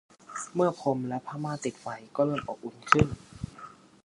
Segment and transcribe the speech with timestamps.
[0.53, 3.07] เมื่อพรมและผ้าม่านติดไฟก็เริ่มอบอุ่นขึ้น